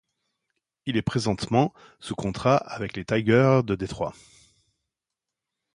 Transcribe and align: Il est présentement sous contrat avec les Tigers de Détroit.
Il 0.87 0.97
est 0.97 1.03
présentement 1.03 1.75
sous 1.99 2.15
contrat 2.15 2.57
avec 2.57 2.97
les 2.97 3.05
Tigers 3.05 3.61
de 3.63 3.75
Détroit. 3.75 4.15